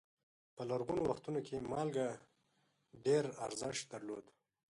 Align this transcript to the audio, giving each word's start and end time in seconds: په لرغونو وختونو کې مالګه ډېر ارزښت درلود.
په 0.55 0.61
لرغونو 0.69 1.01
وختونو 1.09 1.39
کې 1.47 1.65
مالګه 1.71 2.07
ډېر 3.05 3.23
ارزښت 3.45 3.83
درلود. 3.93 4.25